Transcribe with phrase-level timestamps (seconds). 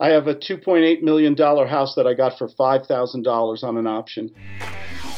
[0.00, 4.30] I have a $2.8 million house that I got for $5,000 on an option.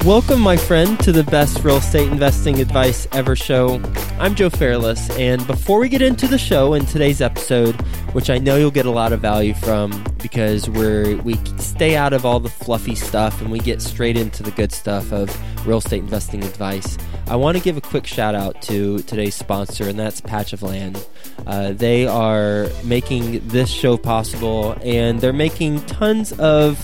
[0.06, 3.78] Welcome, my friend, to the best real estate investing advice ever show.
[4.18, 7.74] I'm Joe Fairless, and before we get into the show in today's episode,
[8.12, 12.14] which I know you'll get a lot of value from because we're we stay out
[12.14, 15.28] of all the fluffy stuff and we get straight into the good stuff of
[15.66, 16.96] real estate investing advice.
[17.30, 20.64] I want to give a quick shout out to today's sponsor, and that's Patch of
[20.64, 21.06] Land.
[21.46, 26.76] Uh, they are making this show possible, and they're making tons of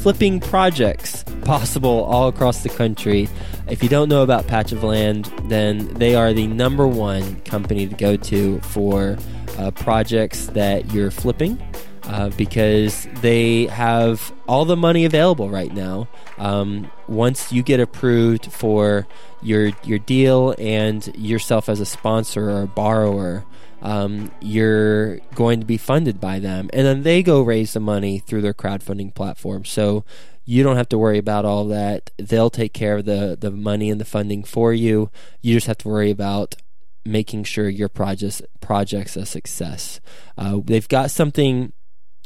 [0.00, 3.28] flipping projects possible all across the country.
[3.66, 7.88] If you don't know about Patch of Land, then they are the number one company
[7.88, 9.18] to go to for
[9.58, 11.60] uh, projects that you're flipping.
[12.08, 16.08] Uh, because they have all the money available right now.
[16.38, 19.06] Um, once you get approved for
[19.42, 23.44] your your deal and yourself as a sponsor or a borrower,
[23.82, 26.70] um, you're going to be funded by them.
[26.72, 29.66] And then they go raise the money through their crowdfunding platform.
[29.66, 30.04] So
[30.44, 32.10] you don't have to worry about all that.
[32.16, 35.10] They'll take care of the, the money and the funding for you.
[35.42, 36.56] You just have to worry about
[37.04, 40.00] making sure your project's, project's a success.
[40.38, 41.72] Uh, they've got something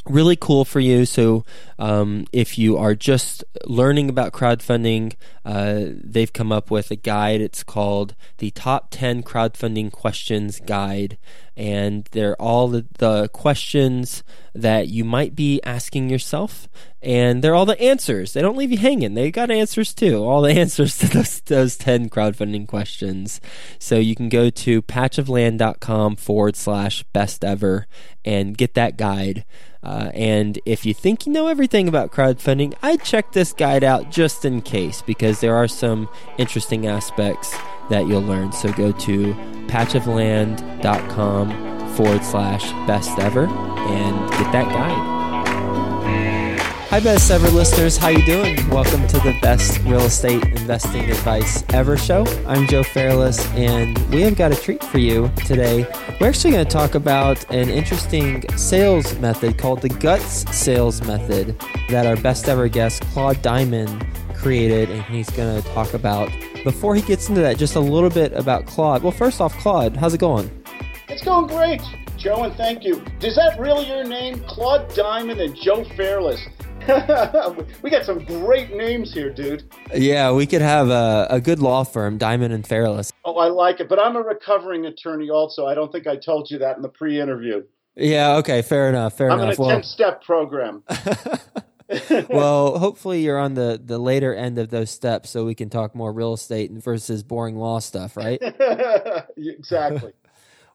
[0.04, 1.04] really cool for you.
[1.04, 1.44] So,
[1.78, 5.14] um, if you are just learning about crowdfunding,
[5.44, 7.40] uh, they've come up with a guide.
[7.40, 11.18] It's called the Top 10 Crowdfunding Questions Guide.
[11.56, 14.22] And they're all the, the questions
[14.54, 16.68] that you might be asking yourself.
[17.02, 18.32] And they're all the answers.
[18.32, 19.14] They don't leave you hanging.
[19.14, 20.24] They got answers too.
[20.24, 23.40] All the answers to those, those 10 crowdfunding questions.
[23.78, 27.86] So you can go to patchofland.com forward slash best ever
[28.24, 29.44] and get that guide.
[29.82, 34.10] Uh, and if you think you know everything about crowdfunding, I'd check this guide out
[34.10, 37.52] just in case because there are some interesting aspects
[37.90, 38.52] that you'll learn.
[38.52, 39.34] So go to
[39.66, 45.21] patchofland.com forward slash best ever and get that guide.
[46.92, 47.96] Hi, best ever listeners.
[47.96, 48.68] How you doing?
[48.68, 52.26] Welcome to the best real estate investing advice ever show.
[52.46, 55.86] I'm Joe Fairless, and we have got a treat for you today.
[56.20, 61.58] We're actually going to talk about an interesting sales method called the Guts Sales Method
[61.88, 66.30] that our best ever guest Claude Diamond created, and he's going to talk about.
[66.62, 69.02] Before he gets into that, just a little bit about Claude.
[69.02, 70.50] Well, first off, Claude, how's it going?
[71.08, 71.80] It's going great.
[72.18, 73.02] Joe, and thank you.
[73.22, 74.44] Is that really your name?
[74.46, 76.40] Claude Diamond and Joe Fairless.
[77.82, 79.64] we got some great names here, dude.
[79.94, 83.12] Yeah, we could have a, a good law firm, Diamond and Fairless.
[83.24, 83.88] Oh, I like it.
[83.88, 85.66] But I'm a recovering attorney also.
[85.66, 87.62] I don't think I told you that in the pre interview.
[87.94, 89.16] Yeah, okay, fair enough.
[89.16, 89.58] Fair I'm enough.
[89.60, 90.82] I'm in a 10 step program.
[92.30, 95.94] well, hopefully you're on the, the later end of those steps so we can talk
[95.94, 98.40] more real estate versus boring law stuff, right?
[99.36, 100.12] exactly.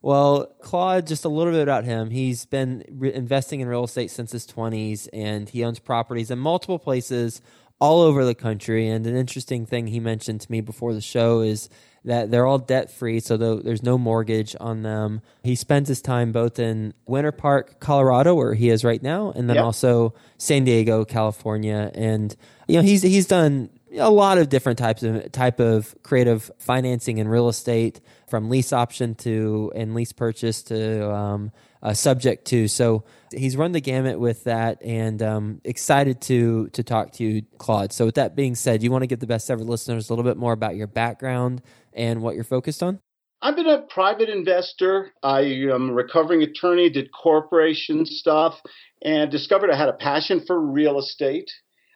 [0.02, 2.10] Well, Claude, just a little bit about him.
[2.10, 6.38] He's been re- investing in real estate since his 20s, and he owns properties in
[6.38, 7.42] multiple places
[7.80, 8.88] all over the country.
[8.88, 11.68] And an interesting thing he mentioned to me before the show is
[12.04, 15.20] that they're all debt free, so there's no mortgage on them.
[15.42, 19.48] He spends his time both in Winter Park, Colorado, where he is right now, and
[19.48, 19.64] then yep.
[19.64, 21.90] also San Diego, California.
[21.94, 22.34] And
[22.66, 27.18] you know, he's he's done a lot of different types of type of creative financing
[27.18, 32.68] in real estate, from lease option to and lease purchase to um, uh, subject to.
[32.68, 37.42] So he's run the gamut with that, and um, excited to to talk to you,
[37.58, 37.92] Claude.
[37.92, 40.24] So with that being said, you want to give the best ever listeners a little
[40.24, 41.62] bit more about your background
[41.92, 43.00] and what you're focused on.
[43.40, 45.12] I've been a private investor.
[45.22, 48.60] I am a recovering attorney, did corporation stuff,
[49.02, 51.48] and discovered I had a passion for real estate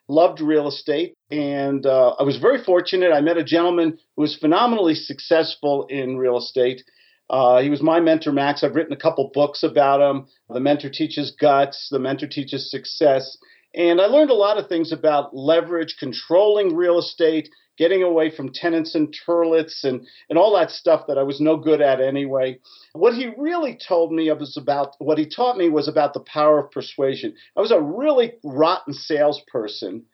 [0.09, 3.13] loved real estate, and uh, I was very fortunate.
[3.13, 6.83] I met a gentleman who was phenomenally successful in real estate.
[7.31, 8.63] Uh, he was my mentor, Max.
[8.63, 10.27] I've written a couple books about him.
[10.51, 13.39] The Mentor Teaches Guts, The Mentor Teaches Success.
[13.75, 18.53] And I learned a lot of things about leverage, controlling real estate, getting away from
[18.53, 22.59] tenants and turlets and, and all that stuff that I was no good at anyway.
[22.93, 26.59] What he really told me was about what he taught me was about the power
[26.59, 27.34] of persuasion.
[27.56, 30.04] I was a really rotten salesperson.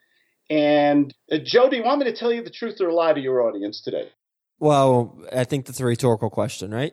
[0.50, 3.20] And uh, Joe, do you want me to tell you the truth or lie to
[3.20, 4.08] your audience today?
[4.60, 6.92] Well, I think that's a rhetorical question, right?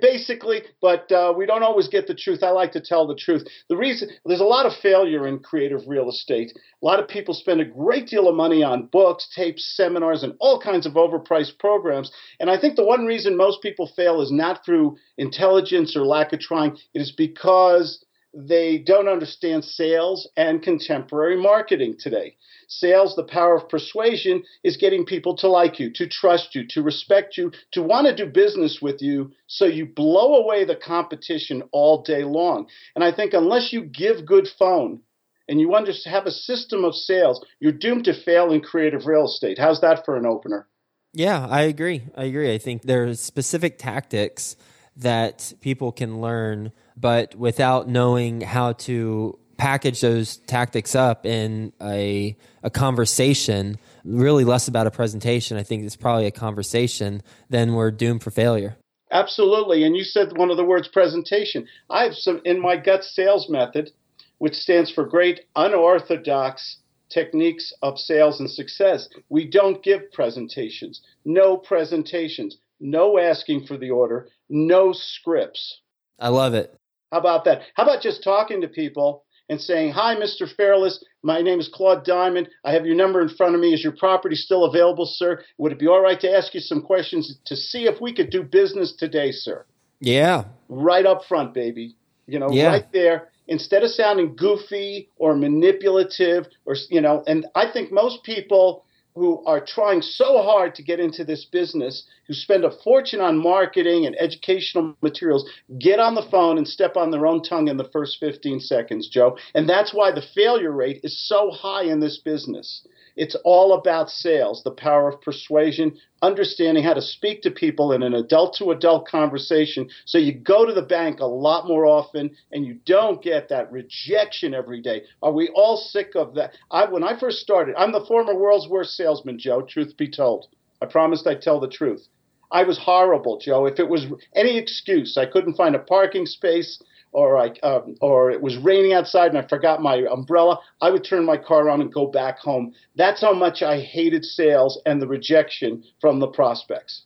[0.00, 2.42] Basically, but uh, we don't always get the truth.
[2.42, 3.46] I like to tell the truth.
[3.68, 6.52] The reason there's a lot of failure in creative real estate.
[6.82, 10.34] A lot of people spend a great deal of money on books, tapes, seminars, and
[10.40, 12.10] all kinds of overpriced programs.
[12.40, 16.32] And I think the one reason most people fail is not through intelligence or lack
[16.32, 16.76] of trying.
[16.94, 18.04] It is because
[18.34, 22.36] they don't understand sales and contemporary marketing today.
[22.68, 26.82] Sales, the power of persuasion, is getting people to like you, to trust you, to
[26.82, 31.62] respect you, to want to do business with you so you blow away the competition
[31.72, 32.66] all day long.
[32.94, 35.00] And I think unless you give good phone
[35.48, 35.74] and you
[36.04, 39.58] have a system of sales, you're doomed to fail in creative real estate.
[39.58, 40.68] How's that for an opener?
[41.14, 42.02] Yeah, I agree.
[42.14, 42.52] I agree.
[42.52, 44.56] I think there's specific tactics
[44.94, 52.36] that people can learn, but without knowing how to package those tactics up in a
[52.62, 55.56] a conversation, really less about a presentation.
[55.56, 58.76] I think it's probably a conversation, then we're doomed for failure.
[59.10, 59.84] Absolutely.
[59.84, 61.66] And you said one of the words presentation.
[61.88, 63.90] I have some in my gut sales method,
[64.38, 66.78] which stands for great unorthodox
[67.10, 69.08] techniques of sales and success.
[69.28, 75.80] We don't give presentations, no presentations, no asking for the order, no scripts.
[76.18, 76.74] I love it.
[77.12, 77.62] How about that?
[77.74, 80.52] How about just talking to people and saying, Hi, Mr.
[80.54, 81.02] Fairless.
[81.22, 82.48] My name is Claude Diamond.
[82.64, 83.72] I have your number in front of me.
[83.72, 85.42] Is your property still available, sir?
[85.56, 88.30] Would it be all right to ask you some questions to see if we could
[88.30, 89.64] do business today, sir?
[90.00, 90.44] Yeah.
[90.68, 91.96] Right up front, baby.
[92.26, 92.68] You know, yeah.
[92.68, 93.28] right there.
[93.46, 98.84] Instead of sounding goofy or manipulative or, you know, and I think most people
[99.18, 103.38] who are trying so hard to get into this business, who spend a fortune on
[103.38, 105.48] marketing and educational materials,
[105.78, 109.08] get on the phone and step on their own tongue in the first 15 seconds,
[109.08, 109.36] Joe.
[109.54, 112.86] And that's why the failure rate is so high in this business.
[113.18, 118.04] It's all about sales, the power of persuasion, understanding how to speak to people in
[118.04, 119.90] an adult to adult conversation.
[120.04, 123.72] So you go to the bank a lot more often and you don't get that
[123.72, 125.02] rejection every day.
[125.20, 126.52] Are we all sick of that?
[126.70, 130.46] I, when I first started, I'm the former world's worst salesman, Joe, truth be told.
[130.80, 132.06] I promised I'd tell the truth.
[132.52, 133.66] I was horrible, Joe.
[133.66, 136.80] If it was any excuse, I couldn't find a parking space,
[137.12, 141.04] or I um, or it was raining outside and I forgot my umbrella, I would
[141.04, 142.74] turn my car around and go back home.
[142.96, 147.02] That's how much I hated sales and the rejection from the prospects.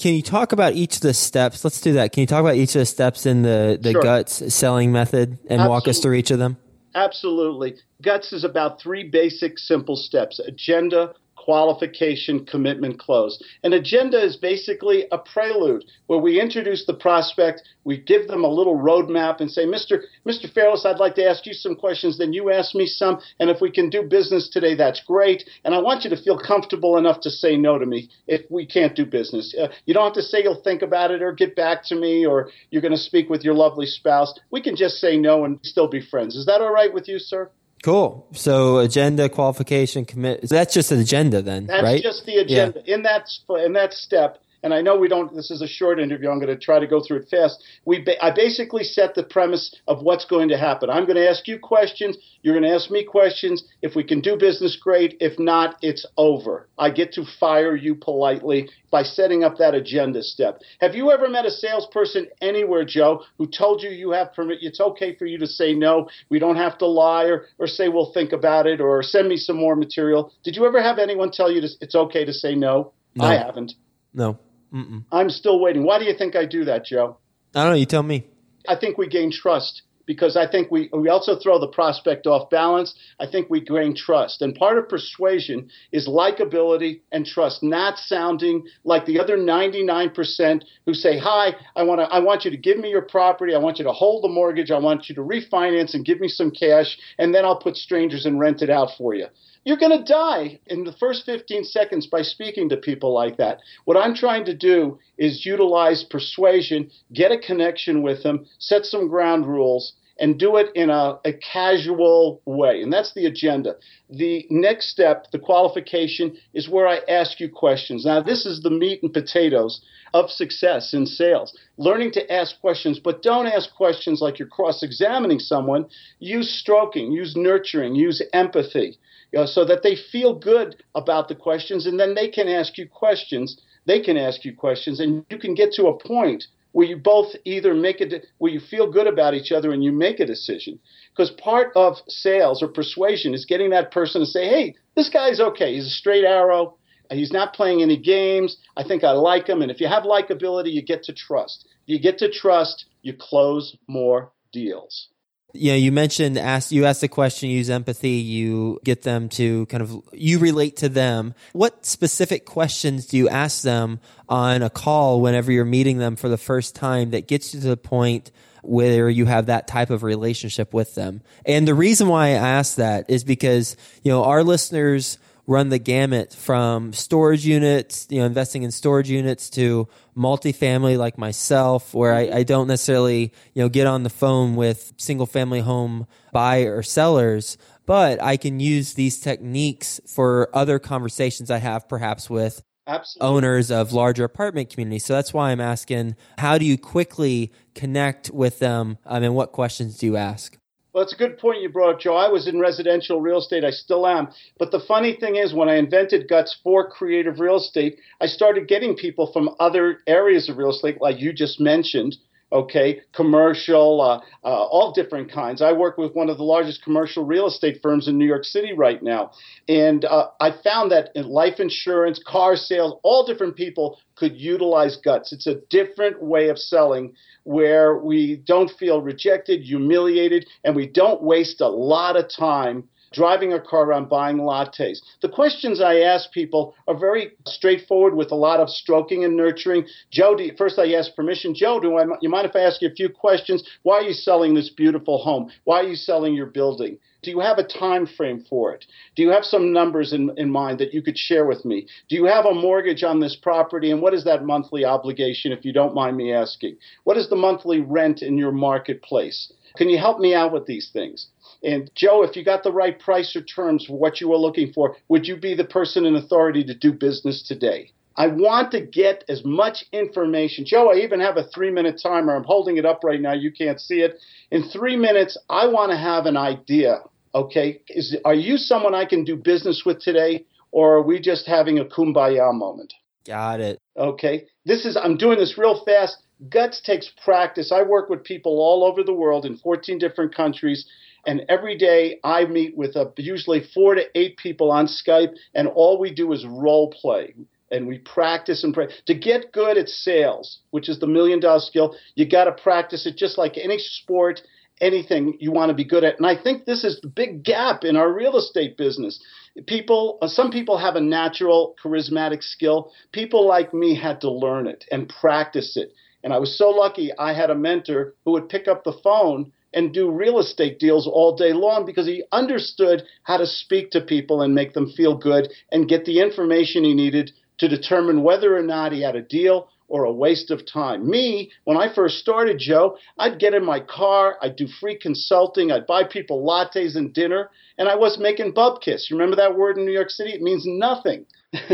[0.00, 1.64] Can you talk about each of the steps?
[1.64, 2.12] Let's do that.
[2.12, 4.02] Can you talk about each of the steps in the the sure.
[4.02, 5.68] guts selling method and Absolutely.
[5.68, 6.56] walk us through each of them?
[6.94, 7.74] Absolutely.
[8.00, 13.42] Guts is about three basic simple steps: agenda, qualification, commitment, close.
[13.64, 18.48] An agenda is basically a prelude where we introduce the prospect, we give them a
[18.48, 20.02] little roadmap and say, Mr.
[20.26, 20.52] Mr.
[20.52, 23.60] Fairless, I'd like to ask you some questions, then you ask me some, and if
[23.60, 25.42] we can do business today, that's great.
[25.64, 28.64] And I want you to feel comfortable enough to say no to me if we
[28.64, 29.54] can't do business.
[29.58, 32.24] Uh, you don't have to say you'll think about it or get back to me
[32.24, 34.32] or you're going to speak with your lovely spouse.
[34.50, 36.36] We can just say no and still be friends.
[36.36, 37.50] Is that all right with you, sir?
[37.82, 38.26] Cool.
[38.32, 40.48] So agenda, qualification, commit.
[40.48, 42.02] So that's just an agenda then, that's right?
[42.02, 42.80] just the agenda.
[42.84, 42.94] Yeah.
[42.94, 43.26] In that
[43.64, 45.34] in that step, and I know we don't.
[45.34, 46.30] This is a short interview.
[46.30, 47.62] I'm going to try to go through it fast.
[47.84, 50.90] We ba- I basically set the premise of what's going to happen.
[50.90, 52.16] I'm going to ask you questions.
[52.42, 53.64] You're going to ask me questions.
[53.82, 55.16] If we can do business, great.
[55.20, 56.68] If not, it's over.
[56.78, 60.60] I get to fire you politely by setting up that agenda step.
[60.80, 64.58] Have you ever met a salesperson anywhere, Joe, who told you you have permit?
[64.60, 66.08] It's okay for you to say no.
[66.28, 69.36] We don't have to lie or, or say we'll think about it or send me
[69.36, 70.32] some more material.
[70.44, 72.92] Did you ever have anyone tell you to, it's okay to say no?
[73.14, 73.24] no.
[73.24, 73.72] I haven't.
[74.14, 74.38] No.
[74.72, 75.04] Mm-mm.
[75.12, 75.84] I'm still waiting.
[75.84, 77.18] Why do you think I do that, Joe?
[77.54, 77.78] I don't know.
[77.78, 78.26] You tell me.
[78.66, 82.50] I think we gain trust because I think we we also throw the prospect off
[82.50, 82.94] balance.
[83.20, 88.64] I think we gain trust, and part of persuasion is likability and trust, not sounding
[88.84, 92.78] like the other 99% who say, "Hi, I want to I want you to give
[92.78, 93.54] me your property.
[93.54, 94.70] I want you to hold the mortgage.
[94.70, 98.26] I want you to refinance and give me some cash, and then I'll put strangers
[98.26, 99.26] and rent it out for you."
[99.64, 103.60] You're going to die in the first 15 seconds by speaking to people like that.
[103.84, 109.06] What I'm trying to do is utilize persuasion, get a connection with them, set some
[109.06, 112.82] ground rules, and do it in a, a, casual way.
[112.82, 113.76] And that's the agenda.
[114.10, 118.04] The next step, the qualification, is where I ask you questions.
[118.04, 119.80] Now, this is the meat and potatoes
[120.12, 121.56] of success in sales.
[121.76, 125.86] Learning to ask questions, but don't ask questions like you're cross examining someone.
[126.18, 128.98] Use stroking, use nurturing, use empathy
[129.32, 132.76] you know, so that they feel good about the questions and then they can ask
[132.76, 133.60] you questions.
[133.86, 137.34] They can ask you questions and you can get to a point where you both
[137.44, 140.78] either make it where you feel good about each other and you make a decision.
[141.10, 145.40] Because part of sales or persuasion is getting that person to say, hey, this guy's
[145.40, 145.74] okay.
[145.74, 146.76] He's a straight arrow.
[147.10, 148.56] Uh, he's not playing any games.
[148.76, 149.60] I think I like him.
[149.60, 151.68] And if you have likability, you get to trust.
[151.86, 155.08] You get to trust, you close more deals
[155.52, 159.66] you know, you mentioned ask you ask the question, use empathy, you get them to
[159.66, 161.34] kind of you relate to them.
[161.52, 166.28] What specific questions do you ask them on a call whenever you're meeting them for
[166.28, 168.30] the first time that gets you to the point
[168.62, 171.20] where you have that type of relationship with them.
[171.44, 175.78] And the reason why I ask that is because, you know, our listeners run the
[175.78, 182.14] gamut from storage units, you know, investing in storage units to multifamily like myself, where
[182.14, 186.76] I, I don't necessarily, you know, get on the phone with single family home buyer
[186.76, 192.62] or sellers, but I can use these techniques for other conversations I have perhaps with
[192.86, 193.36] Absolutely.
[193.36, 195.04] owners of larger apartment communities.
[195.04, 198.72] So that's why I'm asking, how do you quickly connect with them?
[198.72, 200.56] Um, I mean, what questions do you ask?
[200.92, 202.14] Well, it's a good point you brought up, Joe.
[202.14, 203.64] I was in residential real estate.
[203.64, 204.28] I still am.
[204.58, 208.68] But the funny thing is, when I invented Guts for creative real estate, I started
[208.68, 212.16] getting people from other areas of real estate, like you just mentioned,
[212.52, 215.62] okay, commercial, uh, uh, all different kinds.
[215.62, 218.72] I work with one of the largest commercial real estate firms in New York City
[218.72, 219.32] right now.
[219.68, 224.96] And uh, I found that in life insurance, car sales, all different people could utilize
[224.96, 225.32] guts.
[225.32, 231.22] It's a different way of selling where we don't feel rejected, humiliated, and we don't
[231.22, 234.98] waste a lot of time driving a car around buying lattes.
[235.20, 239.86] The questions I ask people are very straightforward with a lot of stroking and nurturing.
[240.10, 241.54] Joe, you, first I ask permission.
[241.54, 243.62] Joe, do I, you mind if I ask you a few questions?
[243.82, 245.50] Why are you selling this beautiful home?
[245.64, 246.98] Why are you selling your building?
[247.22, 248.84] Do you have a time frame for it?
[249.14, 251.86] Do you have some numbers in, in mind that you could share with me?
[252.08, 253.92] Do you have a mortgage on this property?
[253.92, 256.78] And what is that monthly obligation, if you don't mind me asking?
[257.04, 259.52] What is the monthly rent in your marketplace?
[259.76, 261.28] Can you help me out with these things?
[261.62, 264.72] And Joe, if you got the right price or terms for what you were looking
[264.72, 267.92] for, would you be the person in authority to do business today?
[268.16, 270.64] I want to get as much information.
[270.66, 272.34] Joe, I even have a three minute timer.
[272.34, 273.32] I'm holding it up right now.
[273.32, 274.18] You can't see it.
[274.50, 277.00] In three minutes, I want to have an idea.
[277.34, 277.80] Okay.
[277.88, 280.44] Is, are you someone I can do business with today?
[280.72, 282.92] Or are we just having a kumbaya moment?
[283.26, 283.78] Got it.
[283.96, 284.46] Okay.
[284.64, 286.18] This is, I'm doing this real fast.
[286.48, 287.70] Guts takes practice.
[287.72, 290.86] I work with people all over the world in 14 different countries.
[291.26, 295.68] And every day I meet with a, usually four to eight people on Skype, and
[295.68, 297.34] all we do is role play.
[297.70, 298.88] And we practice and pray.
[299.06, 303.06] To get good at sales, which is the million dollar skill, you got to practice
[303.06, 304.42] it just like any sport,
[304.80, 306.18] anything you want to be good at.
[306.18, 309.22] And I think this is the big gap in our real estate business.
[309.66, 312.90] People, uh, some people have a natural charismatic skill.
[313.12, 315.92] People like me had to learn it and practice it.
[316.24, 319.52] And I was so lucky I had a mentor who would pick up the phone
[319.74, 324.00] and do real estate deals all day long because he understood how to speak to
[324.00, 328.56] people and make them feel good and get the information he needed to determine whether
[328.56, 331.08] or not he had a deal or a waste of time.
[331.08, 335.70] Me, when I first started, Joe, I'd get in my car, I'd do free consulting,
[335.70, 339.10] I'd buy people lattes and dinner, and I was making bubkiss.
[339.10, 340.30] You remember that word in New York City?
[340.30, 341.26] It means nothing.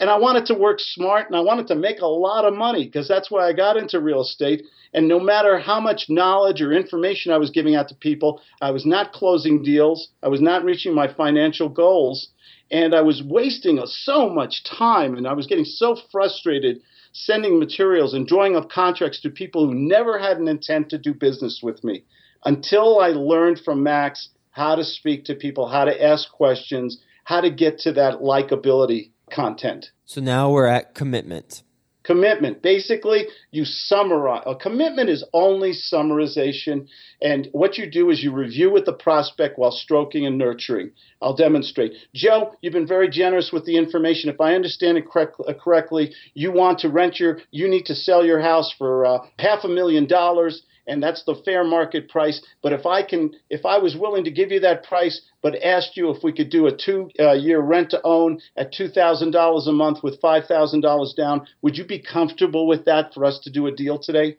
[0.00, 2.84] and I wanted to work smart and I wanted to make a lot of money
[2.84, 4.64] because that's why I got into real estate.
[4.92, 8.70] And no matter how much knowledge or information I was giving out to people, I
[8.70, 10.08] was not closing deals.
[10.22, 12.28] I was not reaching my financial goals.
[12.70, 16.80] And I was wasting so much time and I was getting so frustrated
[17.12, 21.14] sending materials and drawing up contracts to people who never had an intent to do
[21.14, 22.04] business with me
[22.44, 27.40] until I learned from Max how to speak to people, how to ask questions, how
[27.40, 29.90] to get to that likability content.
[30.04, 31.62] So now we're at commitment.
[32.04, 32.62] Commitment.
[32.62, 34.44] Basically, you summarize.
[34.46, 36.86] A commitment is only summarization.
[37.20, 40.92] And what you do is you review with the prospect while stroking and nurturing.
[41.20, 41.94] I'll demonstrate.
[42.14, 44.30] Joe, you've been very generous with the information.
[44.30, 47.96] If I understand it correct, uh, correctly, you want to rent your, you need to
[47.96, 52.40] sell your house for uh, half a million dollars and that's the fair market price.
[52.62, 55.96] But if I can, if I was willing to give you that price, but asked
[55.96, 59.66] you if we could do a two-year uh, rent to own at two thousand dollars
[59.66, 63.38] a month with five thousand dollars down, would you be comfortable with that for us
[63.40, 64.38] to do a deal today?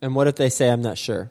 [0.00, 1.30] And what if they say I'm not sure?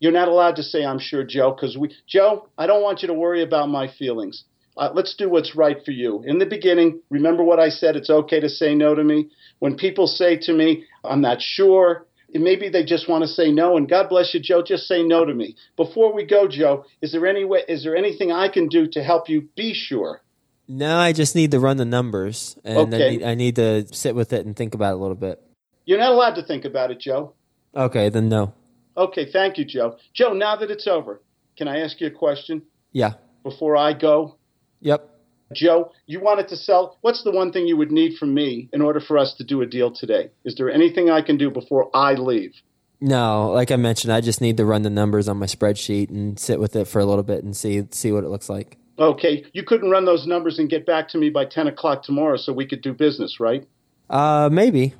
[0.00, 3.08] You're not allowed to say I'm sure, Joe, because we, Joe, I don't want you
[3.08, 4.44] to worry about my feelings.
[4.76, 6.22] Uh, let's do what's right for you.
[6.24, 7.96] In the beginning, remember what I said.
[7.96, 9.28] It's okay to say no to me.
[9.58, 13.76] When people say to me, I'm not sure, maybe they just want to say no.
[13.76, 14.62] And God bless you, Joe.
[14.62, 15.56] Just say no to me.
[15.76, 17.62] Before we go, Joe, is there any way?
[17.68, 20.22] Is there anything I can do to help you be sure?
[20.68, 23.06] No, I just need to run the numbers, and okay.
[23.06, 25.42] I, need, I need to sit with it and think about it a little bit.
[25.86, 27.32] You're not allowed to think about it, Joe.
[27.74, 28.52] Okay, then no.
[28.94, 29.96] Okay, thank you, Joe.
[30.12, 31.22] Joe, now that it's over,
[31.56, 32.62] can I ask you a question?
[32.92, 33.14] Yeah.
[33.42, 34.36] Before I go?
[34.80, 35.08] Yep.
[35.52, 36.96] Joe, you wanted to sell.
[37.00, 39.62] What's the one thing you would need from me in order for us to do
[39.62, 40.30] a deal today?
[40.44, 42.52] Is there anything I can do before I leave?
[43.00, 46.38] No, like I mentioned, I just need to run the numbers on my spreadsheet and
[46.38, 48.76] sit with it for a little bit and see see what it looks like.
[48.98, 52.36] Okay, you couldn't run those numbers and get back to me by ten o'clock tomorrow,
[52.36, 53.66] so we could do business, right?
[54.10, 54.94] Uh, maybe.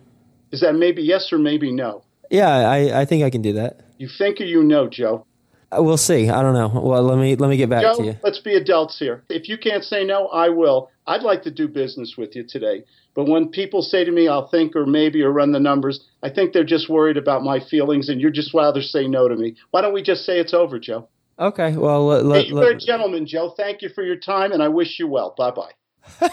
[0.53, 2.05] Is that maybe yes or maybe no?
[2.31, 3.81] Yeah, I, I think I can do that.
[3.99, 5.27] You think or you know, Joe?
[5.71, 6.29] Uh, We'll see.
[6.29, 6.81] I don't know.
[6.81, 8.17] Well, let me let me get back Joe, to you.
[8.23, 9.23] let's be adults here.
[9.29, 10.91] If you can't say no, I will.
[11.07, 12.85] I'd like to do business with you today.
[13.15, 16.31] But when people say to me, I'll think or maybe or run the numbers, I
[16.31, 19.57] think they're just worried about my feelings and you're just rather say no to me.
[19.71, 21.09] Why don't we just say it's over, Joe?
[21.39, 21.77] Okay.
[21.77, 23.55] Well, let, Hey, you're a gentleman, Joe.
[23.57, 25.35] Thank you for your time and I wish you well.
[25.37, 26.31] Bye bye.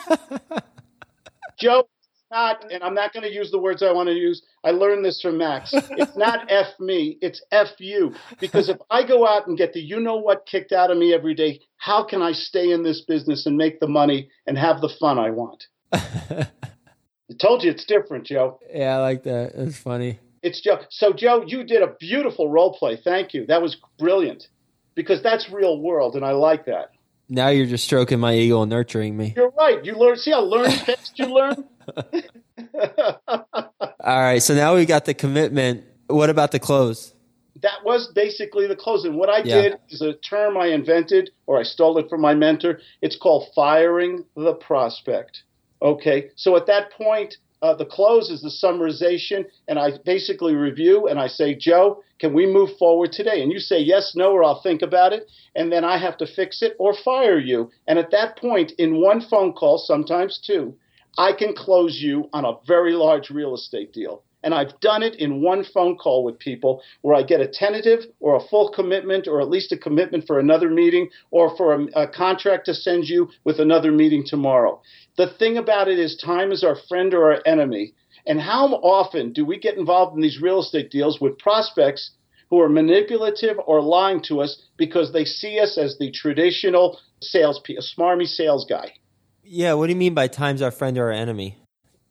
[1.57, 1.87] Joe,
[2.35, 2.73] not, mm.
[2.73, 4.41] and I'm not going to use the words I want to use.
[4.63, 5.73] I learned this from Max.
[5.97, 8.13] It's not F me, it's F you.
[8.39, 11.13] Because if I go out and get the you know what kicked out of me
[11.13, 14.81] every day, how can I stay in this business and make the money and have
[14.81, 15.67] the fun I want?
[15.93, 18.59] I told you it's different, Joe.
[18.73, 19.53] yeah, I like that.
[19.55, 20.19] It's funny.
[20.41, 20.79] It's Joe.
[20.89, 22.99] So, Joe, you did a beautiful role play.
[23.01, 23.45] Thank you.
[23.47, 24.47] That was brilliant
[24.95, 26.91] because that's real world, and I like that.
[27.27, 29.33] Now you're just stroking my ego and nurturing me.
[29.35, 29.83] You're right.
[29.83, 30.17] You learn.
[30.17, 31.65] See how learning fast you learn.
[33.27, 34.41] All right.
[34.41, 35.83] So now we got the commitment.
[36.07, 37.13] What about the close?
[37.61, 39.15] that was basically the closing.
[39.15, 39.61] What I Yeah.
[39.61, 42.79] did is a term I invented, or I stole it from my mentor.
[43.01, 45.41] It's called firing the prospect.
[45.81, 51.07] Okay, so at that point, uh, the close is the summarization, and I basically review
[51.07, 53.41] and I say, Joe, can we move forward today?
[53.41, 56.27] And you say yes, no, or I'll think about it, and then I have to
[56.27, 57.71] fix it or fire you.
[57.87, 60.75] And at that point, in one phone call, sometimes two,
[61.17, 64.23] I can close you on a very large real estate deal.
[64.45, 68.01] And I've done it in one phone call with people where I get a tentative
[68.19, 72.03] or a full commitment or at least a commitment for another meeting or for a,
[72.03, 74.79] a contract to send you with another meeting tomorrow.
[75.17, 77.95] The thing about it is, time is our friend or our enemy.
[78.27, 82.11] And how often do we get involved in these real estate deals with prospects
[82.51, 87.59] who are manipulative or lying to us because they see us as the traditional sales,
[87.97, 88.93] smarmy sales guy?
[89.43, 89.73] Yeah.
[89.73, 91.57] What do you mean by time's our friend or our enemy?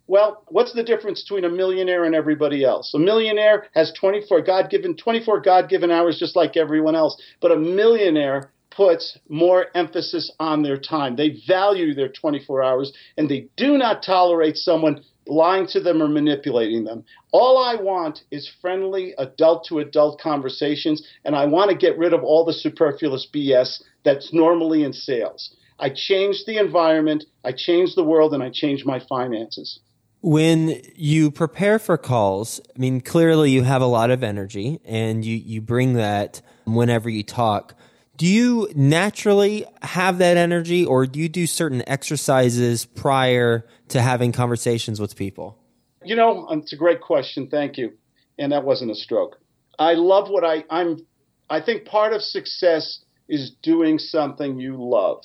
[0.06, 2.92] Well, what's the difference between a millionaire and everybody else?
[2.92, 8.50] A millionaire has 24 God-given 24 God-given hours just like everyone else, but a millionaire
[8.70, 11.16] puts more emphasis on their time.
[11.16, 16.08] They value their 24 hours and they do not tolerate someone lying to them or
[16.08, 17.04] manipulating them.
[17.32, 22.12] All I want is friendly adult to adult conversations and I want to get rid
[22.12, 25.54] of all the superfluous BS that's normally in sales.
[25.78, 29.80] I changed the environment, I changed the world and I changed my finances.
[30.24, 35.22] When you prepare for calls, I mean, clearly you have a lot of energy and
[35.22, 37.74] you, you bring that whenever you talk.
[38.16, 44.32] Do you naturally have that energy or do you do certain exercises prior to having
[44.32, 45.58] conversations with people?
[46.02, 47.48] You know, um, it's a great question.
[47.50, 47.92] Thank you.
[48.38, 49.36] And that wasn't a stroke.
[49.78, 51.04] I love what I I'm
[51.50, 55.22] I think part of success is doing something you love.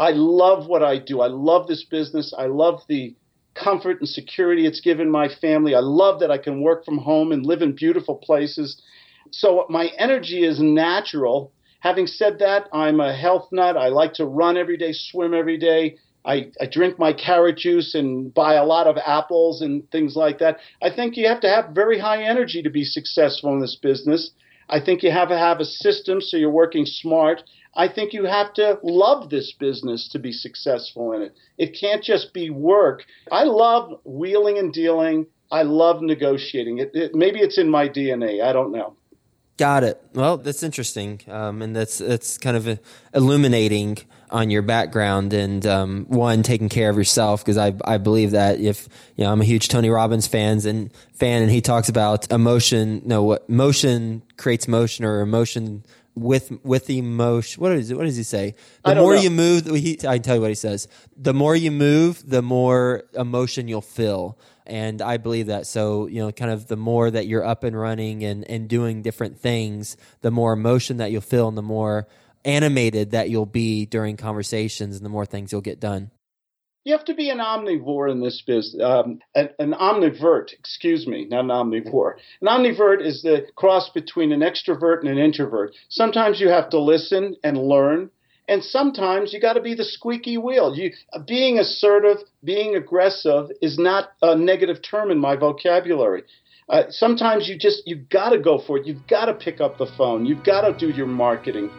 [0.00, 1.20] I love what I do.
[1.20, 2.34] I love this business.
[2.36, 3.14] I love the
[3.54, 5.74] comfort and security it's given my family.
[5.74, 8.80] I love that I can work from home and live in beautiful places.
[9.30, 11.52] So my energy is natural.
[11.80, 13.76] Having said that, I'm a health nut.
[13.76, 15.96] I like to run every day, swim every day.
[16.24, 20.38] I, I drink my carrot juice and buy a lot of apples and things like
[20.38, 20.58] that.
[20.82, 24.30] I think you have to have very high energy to be successful in this business.
[24.68, 27.42] I think you have to have a system so you're working smart.
[27.76, 31.36] I think you have to love this business to be successful in it.
[31.58, 33.04] It can't just be work.
[33.30, 35.26] I love wheeling and dealing.
[35.50, 36.78] I love negotiating.
[36.78, 38.42] It, it, maybe it's in my DNA.
[38.42, 38.96] I don't know.
[39.56, 40.02] Got it.
[40.14, 42.76] Well, that's interesting, um, and that's that's kind of uh,
[43.14, 43.98] illuminating
[44.30, 48.58] on your background and um, one taking care of yourself because I I believe that
[48.58, 52.32] if you know I'm a huge Tony Robbins fans and fan and he talks about
[52.32, 58.04] emotion no what motion creates motion or emotion with with emotion what is it what
[58.04, 59.20] does he say the more know.
[59.20, 62.42] you move he, I can tell you what he says the more you move the
[62.42, 65.66] more emotion you'll feel and I believe that.
[65.66, 69.02] So, you know, kind of the more that you're up and running and, and doing
[69.02, 72.08] different things, the more emotion that you'll feel and the more
[72.44, 76.10] animated that you'll be during conversations and the more things you'll get done.
[76.84, 78.82] You have to be an omnivore in this business.
[78.82, 82.16] Um, an, an omnivert, excuse me, not an omnivore.
[82.42, 85.74] An omnivert is the cross between an extrovert and an introvert.
[85.88, 88.10] Sometimes you have to listen and learn,
[88.48, 90.76] and sometimes you got to be the squeaky wheel.
[90.76, 90.92] You
[91.26, 96.24] being assertive, being aggressive is not a negative term in my vocabulary.
[96.68, 98.86] Uh, sometimes you just you've got to go for it.
[98.86, 100.26] You've got to pick up the phone.
[100.26, 101.70] You've got to do your marketing.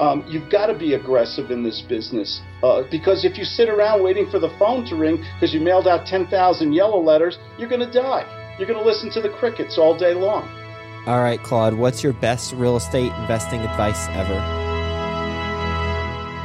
[0.00, 4.02] Um, you've got to be aggressive in this business uh, because if you sit around
[4.02, 7.86] waiting for the phone to ring because you mailed out 10,000 yellow letters, you're going
[7.86, 8.24] to die.
[8.58, 10.48] You're going to listen to the crickets all day long.
[11.06, 14.40] All right, Claude, what's your best real estate investing advice ever?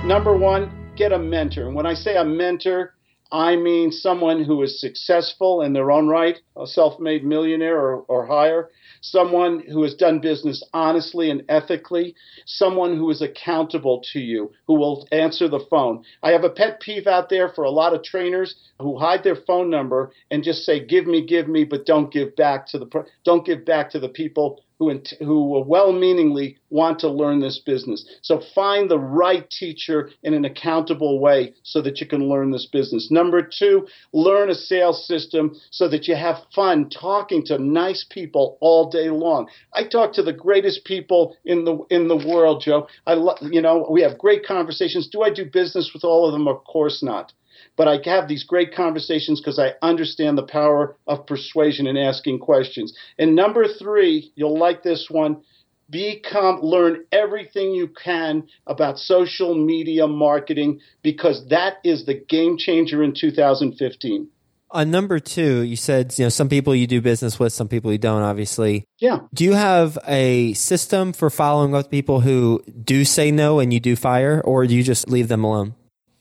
[0.06, 1.68] Number one, get a mentor.
[1.68, 2.94] And when I say a mentor,
[3.32, 7.98] I mean someone who is successful in their own right, a self made millionaire or,
[8.08, 8.70] or higher,
[9.02, 14.76] someone who has done business honestly and ethically, someone who is accountable to you, who
[14.76, 16.04] will answer the phone.
[16.22, 19.36] I have a pet peeve out there for a lot of trainers who hide their
[19.36, 23.06] phone number and just say give me give me but don't give back to the
[23.24, 28.06] don't give back to the people who, who well-meaningly want to learn this business.
[28.22, 32.66] So find the right teacher in an accountable way so that you can learn this
[32.66, 33.10] business.
[33.10, 38.58] Number two, learn a sales system so that you have fun talking to nice people
[38.60, 39.48] all day long.
[39.74, 42.88] I talk to the greatest people in the in the world, Joe.
[43.08, 45.08] I lo- you know we have great conversations.
[45.08, 46.48] Do I do business with all of them?
[46.48, 47.32] Of course not.
[47.75, 52.39] But I have these great conversations because I understand the power of persuasion and asking
[52.39, 52.93] questions.
[53.17, 55.41] And number three, you'll like this one
[55.89, 63.04] become learn everything you can about social media marketing because that is the game changer
[63.04, 64.28] in 2015
[64.71, 67.67] on uh, number two you said you know some people you do business with some
[67.67, 68.86] people you don't obviously.
[68.99, 69.19] Yeah.
[69.34, 73.73] Do you have a system for following up with people who do say no and
[73.73, 75.75] you do fire or do you just leave them alone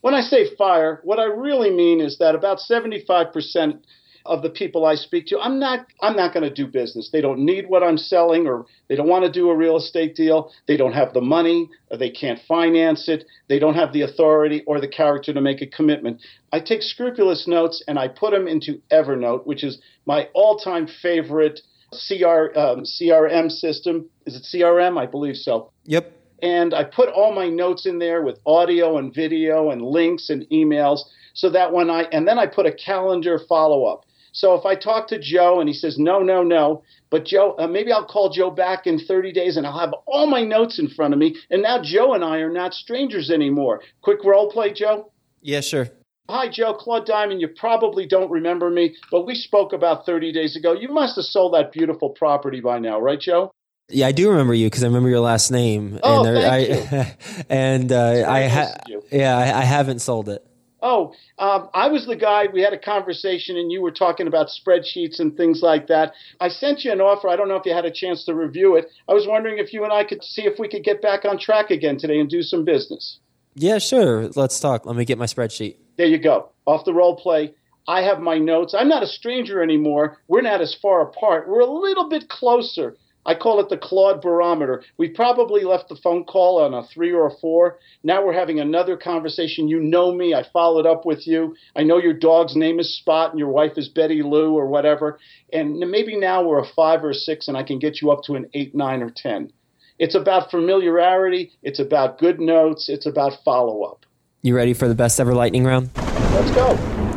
[0.05, 3.81] when I say fire, what I really mean is that about 75%
[4.27, 7.09] of the people I speak to, I'm not I'm not going to do business.
[7.11, 10.15] They don't need what I'm selling or they don't want to do a real estate
[10.15, 10.53] deal.
[10.69, 13.25] They don't have the money, or they can't finance it.
[13.49, 16.21] They don't have the authority or the character to make a commitment.
[16.53, 21.63] I take scrupulous notes and I put them into Evernote, which is my all-time favorite
[21.93, 24.11] CR, um, CRM system.
[24.27, 24.99] Is it CRM?
[24.99, 25.71] I believe so.
[25.85, 26.14] Yep
[26.45, 30.47] and I put all my notes in there with audio and video and links and
[30.53, 31.01] emails
[31.33, 34.05] so that when I and then I put a calendar follow up.
[34.33, 37.67] So if I talk to Joe and he says no, no, no, but Joe, uh,
[37.67, 40.89] maybe I'll call Joe back in 30 days and I'll have all my notes in
[40.89, 41.37] front of me.
[41.51, 43.81] And now Joe and I are not strangers anymore.
[44.03, 45.13] Quick role play, Joe.
[45.41, 45.89] Yeah, sure.
[46.29, 46.75] Hi, Joe.
[46.75, 47.41] Claude Diamond.
[47.41, 50.73] You probably don't remember me, but we spoke about 30 days ago.
[50.73, 53.53] You must have sold that beautiful property by now, right, Joe?
[53.89, 56.01] Yeah, I do remember you because I remember your last name.
[56.03, 57.45] Oh, and thank I, you.
[57.51, 58.75] and uh, I, ha-
[59.13, 60.45] yeah, I, I, haven't sold it.
[60.81, 62.47] Oh, um, I was the guy.
[62.53, 66.13] We had a conversation, and you were talking about spreadsheets and things like that.
[66.41, 67.29] I sent you an offer.
[67.29, 68.91] I don't know if you had a chance to review it.
[69.09, 71.39] I was wondering if you and I could see if we could get back on
[71.39, 73.19] track again today and do some business.
[73.55, 74.29] Yeah, sure.
[74.35, 74.87] Let's talk.
[74.87, 75.77] Let me get my spreadsheet.
[75.97, 76.51] There you go.
[76.67, 77.55] Off the role play.
[77.87, 78.75] I have my notes.
[78.77, 80.19] I'm not a stranger anymore.
[80.27, 81.49] We're not as far apart.
[81.49, 84.83] We're a little bit closer I call it the Claude barometer.
[84.99, 87.79] We probably left the phone call on a three or a four.
[88.03, 89.69] Now we're having another conversation.
[89.69, 90.35] You know me.
[90.35, 91.57] I followed up with you.
[91.75, 95.19] I know your dog's name is Spot and your wife is Betty Lou or whatever.
[95.53, 98.23] And maybe now we're a five or a six and I can get you up
[98.25, 99.53] to an eight, nine, or 10.
[99.99, 101.53] It's about familiarity.
[101.63, 102.89] It's about good notes.
[102.89, 104.05] It's about follow up.
[104.43, 105.91] You ready for the best ever lightning round?
[105.97, 106.67] Let's go.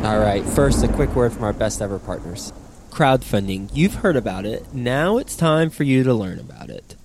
[0.04, 0.44] All right.
[0.44, 2.52] First, a quick word from our best ever partners
[2.98, 3.70] crowdfunding.
[3.72, 4.74] You've heard about it.
[4.74, 6.96] Now it's time for you to learn about it.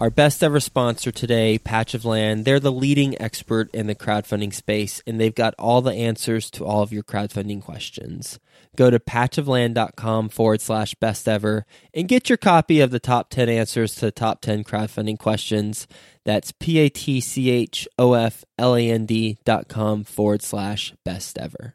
[0.00, 4.54] Our best ever sponsor today, Patch of Land, they're the leading expert in the crowdfunding
[4.54, 8.38] space, and they've got all the answers to all of your crowdfunding questions.
[8.74, 13.50] Go to patchofland.com forward slash best ever and get your copy of the top 10
[13.50, 15.86] answers to the top 10 crowdfunding questions.
[16.24, 20.40] That's P A T C H O F L A N D dot com forward
[20.40, 21.74] slash best ever.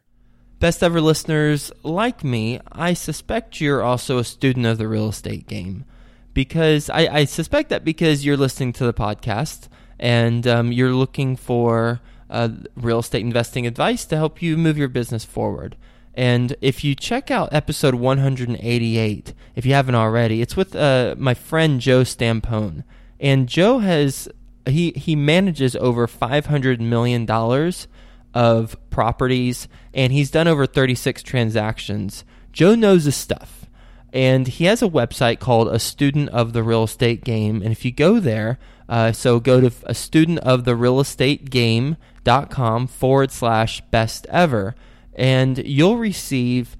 [0.60, 5.46] Best ever listeners, like me, I suspect you're also a student of the real estate
[5.46, 5.86] game.
[6.34, 9.68] Because I, I suspect that because you're listening to the podcast
[9.98, 14.88] and um, you're looking for uh, real estate investing advice to help you move your
[14.88, 15.76] business forward.
[16.12, 21.32] And if you check out episode 188, if you haven't already, it's with uh, my
[21.32, 22.84] friend Joe Stampone.
[23.18, 24.28] And Joe has
[24.66, 27.88] he he manages over 500 million dollars
[28.34, 32.24] of properties, and he's done over 36 transactions.
[32.52, 33.66] Joe knows his stuff,
[34.12, 37.62] and he has a website called A Student of the Real Estate Game.
[37.62, 41.48] And if you go there, uh, so go to a student of the real estate
[41.48, 44.74] game.com forward slash best ever,
[45.14, 46.76] and you'll receive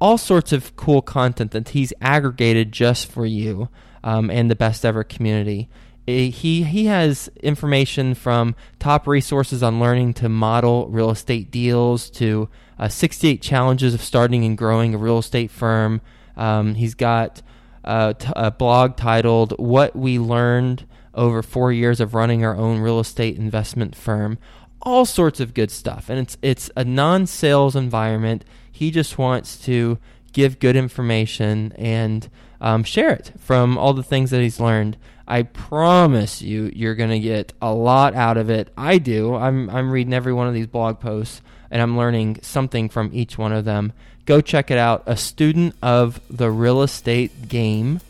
[0.00, 3.68] all sorts of cool content that he's aggregated just for you
[4.02, 5.68] um, and the best ever community.
[6.08, 12.10] Eh, he he has information from top resources on learning to model real estate deals
[12.10, 16.00] to uh, 68 challenges of starting and growing a real estate firm.
[16.36, 17.42] Um, he's got
[17.84, 22.80] a, t- a blog titled "What We Learned Over Four Years of Running Our Own
[22.80, 24.38] Real Estate Investment Firm."
[24.84, 28.44] All sorts of good stuff, and it's it's a non-sales environment.
[28.72, 29.98] He just wants to
[30.32, 32.28] give good information and
[32.60, 34.96] um, share it from all the things that he's learned.
[35.26, 38.72] I promise you, you're going to get a lot out of it.
[38.76, 39.34] I do.
[39.34, 43.38] I'm, I'm reading every one of these blog posts and I'm learning something from each
[43.38, 43.92] one of them.
[44.26, 45.02] Go check it out.
[45.06, 48.02] A student of the real estate game.com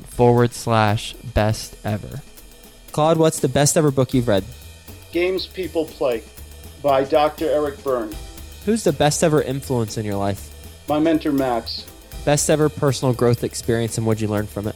[0.00, 2.20] forward slash best ever.
[2.92, 4.44] Claude, what's the best ever book you've read?
[5.12, 6.22] Games People Play
[6.82, 7.48] by Dr.
[7.48, 8.14] Eric Berne.
[8.64, 10.49] Who's the best ever influence in your life?
[10.90, 11.86] My mentor, Max.
[12.24, 14.74] Best ever personal growth experience and what'd you learn from it?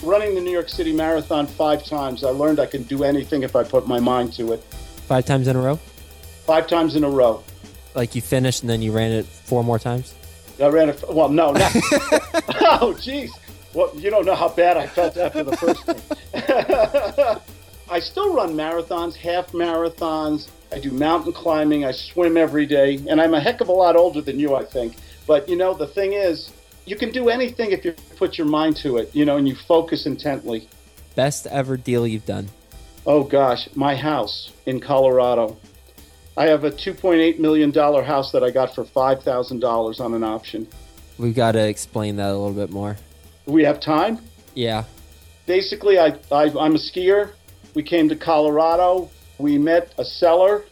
[0.00, 3.56] Running the New York City Marathon five times, I learned I can do anything if
[3.56, 4.62] I put my mind to it.
[5.08, 5.74] Five times in a row?
[6.46, 7.42] Five times in a row.
[7.96, 10.14] Like you finished and then you ran it four more times?
[10.62, 11.74] I ran it, well, no, not.
[11.74, 13.30] oh, jeez.
[13.74, 17.40] Well, you don't know how bad I felt after the first one.
[17.90, 20.46] I still run marathons, half marathons.
[20.70, 21.84] I do mountain climbing.
[21.84, 23.00] I swim every day.
[23.08, 24.94] And I'm a heck of a lot older than you, I think.
[25.30, 26.50] But, you know, the thing is,
[26.86, 29.54] you can do anything if you put your mind to it, you know, and you
[29.54, 30.68] focus intently.
[31.14, 32.48] Best ever deal you've done?
[33.06, 35.56] Oh, gosh, my house in Colorado.
[36.36, 40.66] I have a $2.8 million house that I got for $5,000 on an option.
[41.16, 42.96] We've got to explain that a little bit more.
[43.46, 44.18] We have time?
[44.54, 44.82] Yeah.
[45.46, 47.34] Basically, I, I, I'm a skier.
[47.74, 49.08] We came to Colorado.
[49.38, 50.64] We met a seller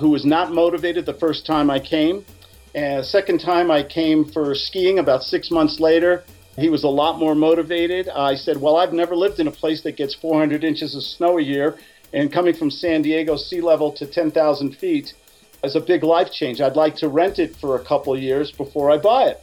[0.00, 2.24] who was not motivated the first time I came.
[2.74, 6.24] And second time I came for skiing about six months later,
[6.56, 8.08] he was a lot more motivated.
[8.08, 11.38] I said, Well, I've never lived in a place that gets 400 inches of snow
[11.38, 11.78] a year.
[12.12, 15.14] And coming from San Diego sea level to 10,000 feet
[15.62, 16.60] is a big life change.
[16.60, 19.42] I'd like to rent it for a couple years before I buy it.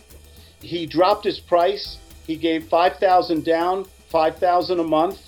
[0.61, 1.97] He dropped his price.
[2.25, 5.21] He gave 5,000 down, 5,000 a month,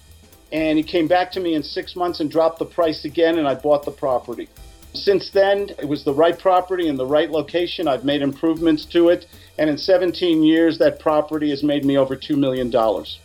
[0.52, 3.48] and he came back to me in 6 months and dropped the price again and
[3.48, 4.50] I bought the property.
[4.94, 7.88] Since then, it was the right property in the right location.
[7.88, 12.16] I've made improvements to it, and in 17 years that property has made me over
[12.16, 13.20] 2 million dollars.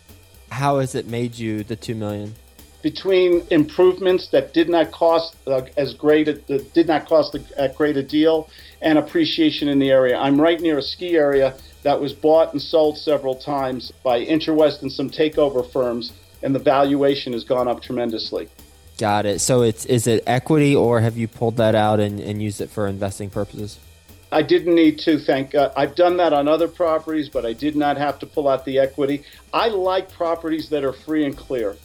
[0.51, 2.35] How has it made you the 2 million?
[2.85, 6.33] between improvements that did not cost uh, as great a,
[6.75, 8.47] did not cost a, great a deal
[8.79, 10.15] and appreciation in the area.
[10.15, 14.83] I'm right near a ski area that was bought and sold several times by Intrawest
[14.83, 16.11] and some takeover firms,
[16.43, 18.49] and the valuation has gone up tremendously.
[18.97, 19.39] Got it.
[19.39, 22.69] So it's is it equity or have you pulled that out and, and used it
[22.69, 23.77] for investing purposes?
[24.31, 25.19] I didn't need to.
[25.19, 25.71] Thank God.
[25.75, 28.79] I've done that on other properties, but I did not have to pull out the
[28.79, 29.23] equity.
[29.53, 31.77] I like properties that are free and clear.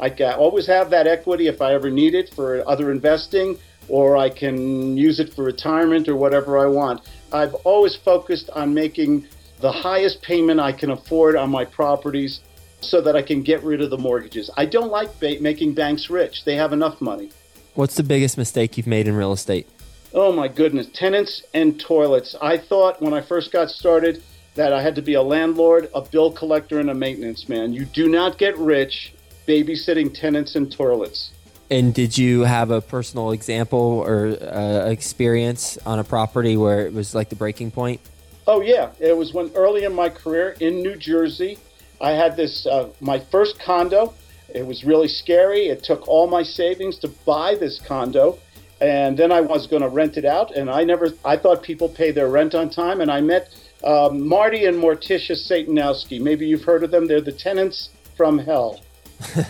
[0.00, 4.30] I always have that equity if I ever need it for other investing, or I
[4.30, 7.00] can use it for retirement or whatever I want.
[7.32, 9.26] I've always focused on making
[9.60, 12.40] the highest payment I can afford on my properties
[12.80, 14.50] so that I can get rid of the mortgages.
[14.56, 17.30] I don't like ba- making banks rich, they have enough money.
[17.74, 19.68] What's the biggest mistake you've made in real estate?
[20.14, 22.34] Oh my goodness, tenants and toilets.
[22.40, 24.22] I thought when I first got started
[24.54, 27.72] that I had to be a landlord, a bill collector, and a maintenance man.
[27.72, 29.12] You do not get rich
[29.46, 31.30] babysitting tenants and toilets.
[31.70, 36.92] And did you have a personal example or uh, experience on a property where it
[36.92, 38.00] was like the breaking point?
[38.46, 41.58] Oh yeah, it was when early in my career in New Jersey,
[42.00, 44.14] I had this uh, my first condo.
[44.54, 45.68] It was really scary.
[45.68, 48.38] It took all my savings to buy this condo,
[48.80, 50.54] and then I was going to rent it out.
[50.54, 53.00] And I never, I thought people pay their rent on time.
[53.00, 56.20] And I met um, Marty and Morticia Satanowski.
[56.20, 57.06] Maybe you've heard of them.
[57.06, 58.80] They're the tenants from hell.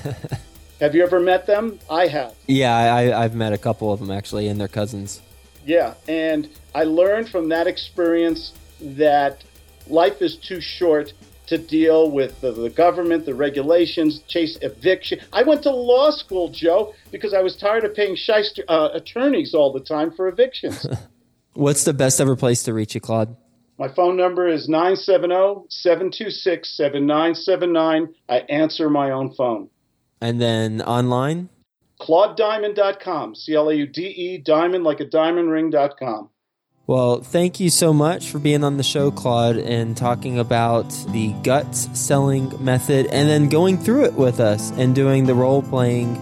[0.81, 1.79] have you ever met them?
[1.91, 2.35] I have.
[2.47, 5.21] Yeah, I, I've met a couple of them actually, and their cousins.
[5.65, 9.45] Yeah, and I learned from that experience that
[9.87, 11.13] life is too short
[11.49, 15.21] to deal with the, the, government, the regulations, chase eviction.
[15.33, 19.55] I went to law school, Joe, because I was tired of paying shyster, uh, attorneys
[19.55, 20.87] all the time for evictions.
[21.55, 23.37] What's the best ever place to reach you, Claude?
[23.79, 28.15] My phone number is 970 726 7979.
[28.29, 29.71] I answer my own phone.
[30.21, 31.49] And then online?
[32.01, 33.35] ClaudeDiamond.com.
[33.35, 36.31] C L A U D E, diamond like a diamond ring.com.
[36.89, 41.35] Well, thank you so much for being on the show, Claude, and talking about the
[41.43, 46.17] guts selling method and then going through it with us and doing the role playing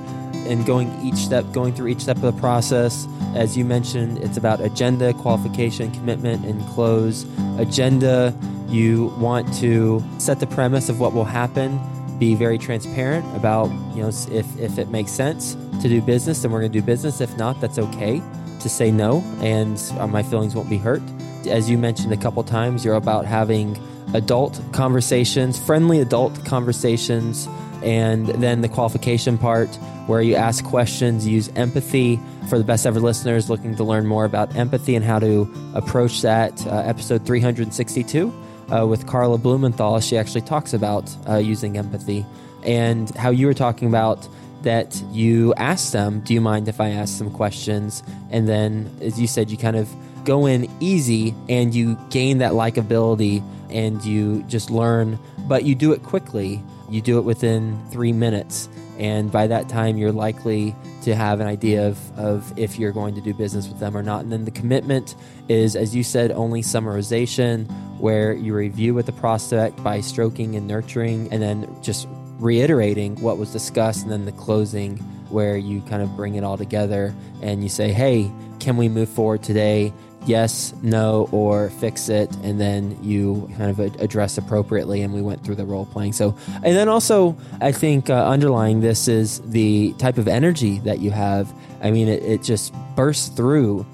[0.49, 3.07] and going each step, going through each step of the process.
[3.37, 7.27] As you mentioned, it's about agenda, qualification, commitment, and close.
[7.59, 11.79] Agenda, you want to set the premise of what will happen,
[12.19, 16.51] be very transparent about, you know, if, if it makes sense to do business, then
[16.51, 17.21] we're going to do business.
[17.21, 18.21] If not, that's okay
[18.67, 21.03] to say no, and uh, my feelings won't be hurt.
[21.49, 23.79] As you mentioned a couple times, you're about having
[24.15, 27.49] adult conversations, friendly adult conversations
[27.83, 29.69] and then the qualification part
[30.07, 32.19] where you ask questions, use empathy.
[32.49, 36.23] For the best ever listeners looking to learn more about empathy and how to approach
[36.23, 38.33] that, uh, episode 362
[38.73, 42.25] uh, with Carla Blumenthal, she actually talks about uh, using empathy.
[42.65, 44.27] and how you were talking about
[44.63, 48.03] that you ask them, Do you mind if I ask some questions?
[48.31, 49.89] And then, as you said, you kind of
[50.25, 55.93] go in easy and you gain that likability and you just learn, but you do
[55.93, 56.63] it quickly.
[56.91, 58.69] You do it within three minutes.
[58.99, 63.15] And by that time, you're likely to have an idea of, of if you're going
[63.15, 64.23] to do business with them or not.
[64.23, 65.15] And then the commitment
[65.49, 70.67] is, as you said, only summarization, where you review with the prospect by stroking and
[70.67, 74.99] nurturing, and then just reiterating what was discussed, and then the closing,
[75.31, 79.09] where you kind of bring it all together and you say, hey, can we move
[79.09, 79.93] forward today?
[80.27, 85.03] yes, no, or fix it, and then you kind of address appropriately.
[85.03, 86.13] And we went through the role playing.
[86.13, 90.99] So, and then also, I think uh, underlying this is the type of energy that
[90.99, 91.53] you have.
[91.83, 93.87] I mean, it, it just bursts through.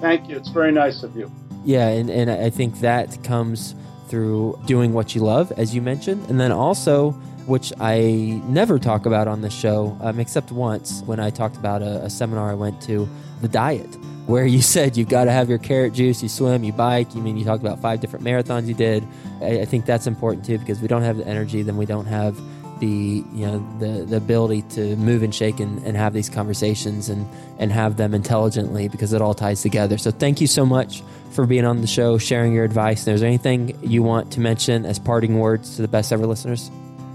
[0.00, 0.36] Thank you.
[0.36, 1.30] It's very nice of you.
[1.64, 3.74] Yeah, and, and I think that comes
[4.08, 9.06] through doing what you love, as you mentioned, and then also which I never talk
[9.06, 12.54] about on the show, um, except once when I talked about a, a, seminar I
[12.54, 13.08] went to,
[13.40, 13.92] the diet
[14.26, 17.12] where you said you've got to have your carrot juice, you swim, you bike.
[17.12, 19.04] You mean you talked about five different marathons you did.
[19.42, 22.06] I, I think that's important too because we don't have the energy, then we don't
[22.06, 22.40] have
[22.78, 22.86] the
[23.34, 27.28] you know the the ability to move and shake and, and have these conversations and
[27.58, 29.98] and have them intelligently because it all ties together.
[29.98, 33.08] So thank you so much for being on the show, sharing your advice.
[33.08, 36.70] Is there anything you want to mention as parting words to the best ever listeners?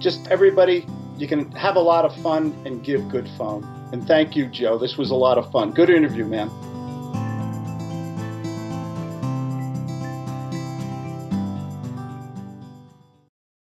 [0.06, 0.86] Just everybody,
[1.18, 3.64] you can have a lot of fun and give good fun.
[3.92, 4.78] And thank you, Joe.
[4.78, 5.72] This was a lot of fun.
[5.72, 6.52] Good interview, man.